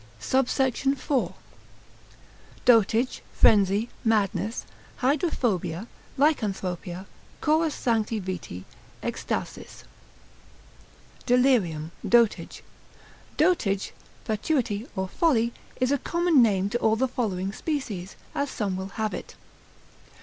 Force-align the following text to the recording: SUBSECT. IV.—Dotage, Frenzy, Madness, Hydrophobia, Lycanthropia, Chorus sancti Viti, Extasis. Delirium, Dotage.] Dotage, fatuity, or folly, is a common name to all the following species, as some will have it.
SUBSECT. 0.19 0.87
IV.—Dotage, 0.87 3.21
Frenzy, 3.33 3.87
Madness, 4.03 4.65
Hydrophobia, 4.95 5.85
Lycanthropia, 6.17 7.05
Chorus 7.39 7.75
sancti 7.75 8.17
Viti, 8.17 8.65
Extasis. 9.03 9.83
Delirium, 11.27 11.91
Dotage.] 12.03 12.63
Dotage, 13.37 13.91
fatuity, 14.25 14.87
or 14.95 15.07
folly, 15.07 15.53
is 15.79 15.91
a 15.91 15.99
common 15.99 16.41
name 16.41 16.67
to 16.71 16.79
all 16.79 16.95
the 16.95 17.07
following 17.07 17.53
species, 17.53 18.15
as 18.33 18.49
some 18.49 18.75
will 18.75 18.89
have 18.97 19.13
it. 19.13 19.35